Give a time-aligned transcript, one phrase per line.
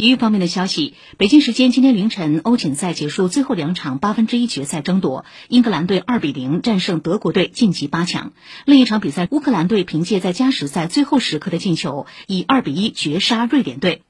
[0.00, 8.32] 体育方面的消息北京时间今天凌晨欧锦赛结束最后两场八分之一决赛争夺英格兰队二比零战胜德国队晋级八强。
[8.64, 14.00] 另一场比赛乌克兰队凭借在加时赛最后时刻的进球以二比一绝杀瑞典队。